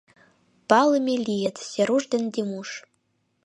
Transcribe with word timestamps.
Палыме 0.69 1.15
лийыт: 1.25 1.57
Серуш 1.69 2.03
ден 2.11 2.23
Димуш. 2.33 2.69